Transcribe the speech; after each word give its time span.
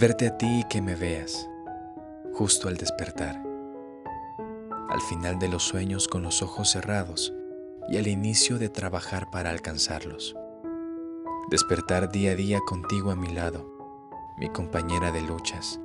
Verte 0.00 0.28
a 0.28 0.38
ti 0.38 0.60
y 0.60 0.64
que 0.68 0.80
me 0.80 0.94
veas, 0.94 1.50
justo 2.32 2.68
al 2.68 2.76
despertar. 2.76 3.42
Al 4.88 5.00
final 5.00 5.40
de 5.40 5.48
los 5.48 5.64
sueños 5.64 6.06
con 6.06 6.22
los 6.22 6.40
ojos 6.40 6.70
cerrados 6.70 7.34
y 7.88 7.96
al 7.96 8.06
inicio 8.06 8.60
de 8.60 8.68
trabajar 8.68 9.28
para 9.32 9.50
alcanzarlos. 9.50 10.36
Despertar 11.50 12.12
día 12.12 12.30
a 12.30 12.34
día 12.36 12.60
contigo 12.64 13.10
a 13.10 13.16
mi 13.16 13.26
lado, 13.26 13.68
mi 14.38 14.48
compañera 14.50 15.10
de 15.10 15.20
luchas, 15.22 15.80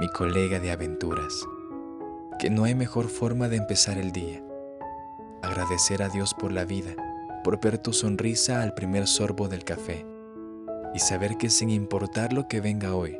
mi 0.00 0.08
colega 0.08 0.58
de 0.58 0.70
aventuras. 0.70 1.46
Que 2.38 2.48
no 2.48 2.64
hay 2.64 2.74
mejor 2.74 3.08
forma 3.08 3.50
de 3.50 3.58
empezar 3.58 3.98
el 3.98 4.12
día. 4.12 4.42
Agradecer 5.42 6.02
a 6.02 6.08
Dios 6.08 6.32
por 6.32 6.52
la 6.52 6.64
vida, 6.64 6.94
por 7.44 7.60
ver 7.60 7.76
tu 7.76 7.92
sonrisa 7.92 8.62
al 8.62 8.72
primer 8.72 9.06
sorbo 9.06 9.48
del 9.48 9.64
café 9.64 10.06
y 10.94 11.00
saber 11.00 11.36
que 11.36 11.50
sin 11.50 11.68
importar 11.68 12.32
lo 12.32 12.48
que 12.48 12.62
venga 12.62 12.94
hoy, 12.94 13.18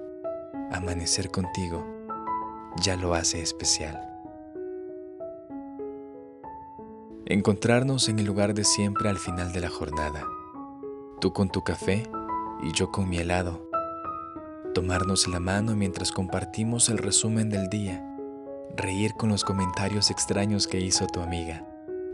amanecer 0.73 1.31
contigo 1.31 1.85
ya 2.81 2.97
lo 2.97 3.15
hace 3.15 3.41
especial. 3.41 4.09
Encontrarnos 7.27 8.09
en 8.09 8.19
el 8.19 8.27
lugar 8.27 8.55
de 8.55 8.65
siempre 8.65 9.09
al 9.09 9.19
final 9.19 9.53
de 9.53 9.61
la 9.61 9.71
jornada. 9.71 10.27
Tú 11.21 11.33
con 11.33 11.51
tu 11.51 11.63
café 11.63 12.11
y 12.63 12.73
yo 12.73 12.91
con 12.91 13.09
mi 13.09 13.19
helado. 13.19 13.69
Tomarnos 14.75 15.29
la 15.29 15.39
mano 15.39 15.77
mientras 15.77 16.13
compartimos 16.13 16.89
el 16.89 16.99
resumen 16.99 17.49
del 17.49 17.69
día. 17.69 18.05
Reír 18.77 19.15
con 19.15 19.29
los 19.29 19.45
comentarios 19.45 20.11
extraños 20.11 20.67
que 20.67 20.81
hizo 20.81 21.07
tu 21.07 21.21
amiga 21.21 21.67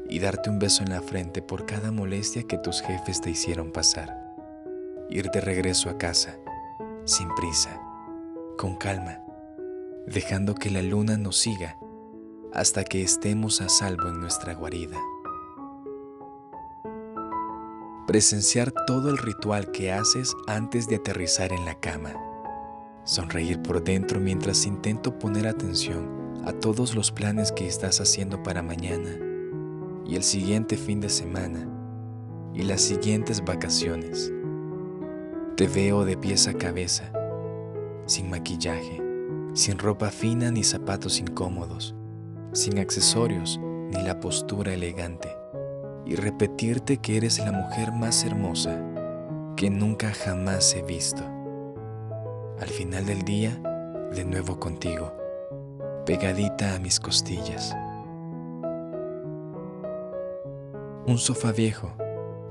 y 0.08 0.19
darte 0.19 0.50
un 0.50 0.58
beso 0.58 0.82
en 0.82 0.91
la 0.91 1.02
frente 1.02 1.42
por 1.42 1.66
cada 1.66 1.92
molestia 1.92 2.42
que 2.42 2.58
tus 2.58 2.82
jefes 2.82 3.20
te 3.20 3.30
hicieron 3.30 3.70
pasar. 3.72 4.34
Ir 5.08 5.30
de 5.30 5.41
regreso 5.41 5.88
a 5.88 5.98
casa, 5.98 6.36
sin 7.04 7.32
prisa 7.34 7.88
con 8.58 8.74
calma, 8.74 9.20
dejando 10.08 10.56
que 10.56 10.68
la 10.68 10.82
luna 10.82 11.16
nos 11.16 11.38
siga 11.38 11.78
hasta 12.52 12.82
que 12.82 13.02
estemos 13.02 13.60
a 13.60 13.68
salvo 13.68 14.08
en 14.08 14.20
nuestra 14.20 14.52
guarida. 14.54 14.98
Presenciar 18.08 18.72
todo 18.86 19.10
el 19.10 19.18
ritual 19.18 19.70
que 19.70 19.92
haces 19.92 20.34
antes 20.48 20.88
de 20.88 20.96
aterrizar 20.96 21.52
en 21.52 21.64
la 21.64 21.76
cama. 21.76 22.14
Sonreír 23.04 23.62
por 23.62 23.84
dentro 23.84 24.18
mientras 24.18 24.66
intento 24.66 25.18
poner 25.18 25.46
atención 25.46 26.42
a 26.44 26.52
todos 26.52 26.96
los 26.96 27.12
planes 27.12 27.52
que 27.52 27.66
estás 27.68 28.00
haciendo 28.00 28.42
para 28.42 28.62
mañana 28.62 29.10
y 30.04 30.16
el 30.16 30.24
siguiente 30.24 30.76
fin 30.76 31.00
de 31.00 31.10
semana 31.10 31.68
y 32.54 32.62
las 32.62 32.80
siguientes 32.80 33.44
vacaciones. 33.44 34.32
Te 35.56 35.68
veo 35.68 36.04
de 36.04 36.16
pies 36.16 36.48
a 36.48 36.54
cabeza 36.54 37.12
sin 38.08 38.30
maquillaje, 38.30 39.02
sin 39.52 39.78
ropa 39.78 40.10
fina 40.10 40.50
ni 40.50 40.64
zapatos 40.64 41.20
incómodos, 41.20 41.94
sin 42.52 42.78
accesorios 42.78 43.60
ni 43.60 44.02
la 44.02 44.18
postura 44.18 44.72
elegante, 44.72 45.28
y 46.06 46.16
repetirte 46.16 46.96
que 46.96 47.18
eres 47.18 47.38
la 47.38 47.52
mujer 47.52 47.92
más 47.92 48.24
hermosa 48.24 48.82
que 49.56 49.68
nunca 49.68 50.10
jamás 50.12 50.74
he 50.74 50.82
visto. 50.82 51.22
Al 52.58 52.68
final 52.68 53.04
del 53.04 53.22
día, 53.22 53.60
de 54.14 54.24
nuevo 54.24 54.58
contigo, 54.58 55.12
pegadita 56.06 56.74
a 56.74 56.78
mis 56.78 56.98
costillas. 56.98 57.76
Un 61.06 61.18
sofá 61.18 61.52
viejo, 61.52 61.92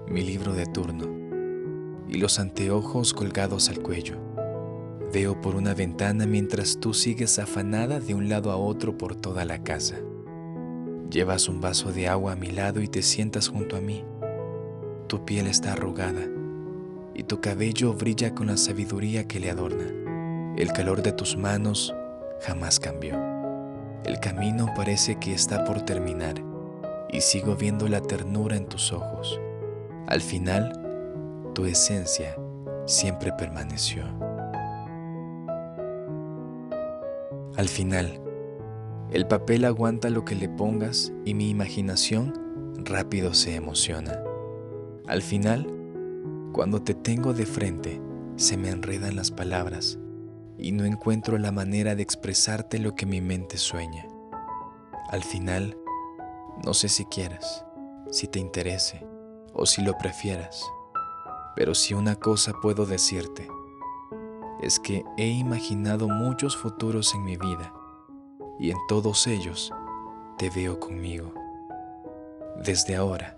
mi 0.07 0.21
libro 0.21 0.53
de 0.53 0.67
turno, 0.67 1.07
y 2.07 2.19
los 2.19 2.39
anteojos 2.39 3.13
colgados 3.13 3.69
al 3.69 3.79
cuello 3.79 4.26
Veo 5.17 5.41
por 5.41 5.55
una 5.55 5.73
ventana 5.73 6.27
mientras 6.27 6.79
tú 6.79 6.93
sigues 6.93 7.39
afanada 7.39 7.99
de 7.99 8.13
un 8.13 8.29
lado 8.29 8.51
a 8.51 8.55
otro 8.55 8.99
por 8.99 9.15
toda 9.15 9.45
la 9.45 9.63
casa. 9.63 9.95
Llevas 11.09 11.49
un 11.49 11.59
vaso 11.59 11.91
de 11.91 12.07
agua 12.07 12.33
a 12.33 12.35
mi 12.35 12.51
lado 12.51 12.81
y 12.83 12.87
te 12.87 13.01
sientas 13.01 13.47
junto 13.47 13.75
a 13.75 13.81
mí. 13.81 14.05
Tu 15.07 15.25
piel 15.25 15.47
está 15.47 15.73
arrugada 15.73 16.21
y 17.15 17.23
tu 17.23 17.41
cabello 17.41 17.95
brilla 17.95 18.35
con 18.35 18.45
la 18.45 18.57
sabiduría 18.57 19.27
que 19.27 19.39
le 19.39 19.49
adorna. 19.49 19.85
El 20.55 20.71
calor 20.71 21.01
de 21.01 21.13
tus 21.13 21.35
manos 21.35 21.95
jamás 22.41 22.79
cambió. 22.79 23.15
El 24.05 24.19
camino 24.19 24.67
parece 24.75 25.15
que 25.15 25.33
está 25.33 25.63
por 25.63 25.81
terminar 25.81 26.35
y 27.09 27.21
sigo 27.21 27.55
viendo 27.55 27.87
la 27.87 28.01
ternura 28.01 28.55
en 28.55 28.67
tus 28.67 28.93
ojos. 28.93 29.41
Al 30.05 30.21
final, 30.21 31.51
tu 31.55 31.65
esencia 31.65 32.37
siempre 32.85 33.33
permaneció. 33.33 34.26
Al 37.57 37.69
final, 37.69 38.21
el 39.11 39.25
papel 39.25 39.65
aguanta 39.65 40.11
lo 40.11 40.23
que 40.23 40.35
le 40.35 40.47
pongas 40.47 41.11
y 41.25 41.33
mi 41.33 41.49
imaginación 41.49 42.75
rápido 42.85 43.33
se 43.33 43.55
emociona. 43.55 44.21
Al 45.07 45.23
final, 45.23 45.65
cuando 46.53 46.83
te 46.83 46.93
tengo 46.93 47.33
de 47.33 47.47
frente, 47.47 47.99
se 48.35 48.57
me 48.57 48.69
enredan 48.69 49.15
las 49.15 49.31
palabras 49.31 49.97
y 50.59 50.71
no 50.71 50.85
encuentro 50.85 51.39
la 51.39 51.51
manera 51.51 51.95
de 51.95 52.03
expresarte 52.03 52.77
lo 52.77 52.93
que 52.93 53.07
mi 53.07 53.21
mente 53.21 53.57
sueña. 53.57 54.05
Al 55.09 55.23
final, 55.23 55.79
no 56.63 56.75
sé 56.75 56.89
si 56.89 57.05
quieras, 57.05 57.65
si 58.11 58.27
te 58.27 58.37
interese 58.37 59.03
o 59.53 59.65
si 59.65 59.81
lo 59.81 59.97
prefieras, 59.97 60.63
pero 61.55 61.73
si 61.73 61.95
una 61.95 62.17
cosa 62.17 62.53
puedo 62.61 62.85
decirte, 62.85 63.47
es 64.61 64.79
que 64.79 65.05
he 65.17 65.27
imaginado 65.27 66.07
muchos 66.07 66.57
futuros 66.57 67.13
en 67.15 67.23
mi 67.23 67.37
vida 67.37 67.73
y 68.59 68.71
en 68.71 68.77
todos 68.87 69.27
ellos 69.27 69.71
te 70.37 70.49
veo 70.49 70.79
conmigo, 70.79 71.33
desde 72.63 72.95
ahora 72.95 73.37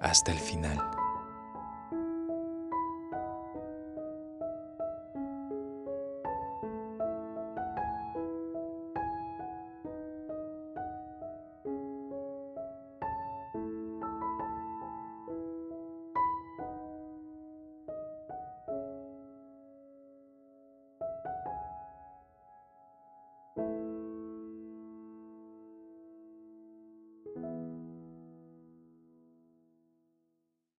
hasta 0.00 0.32
el 0.32 0.38
final. 0.38 0.99